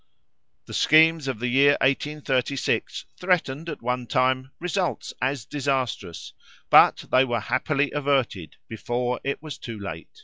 [0.65, 6.33] The schemes of the year 1836 threatened, at one time, results as disastrous;
[6.71, 10.19] but they were happily averted before it was too late.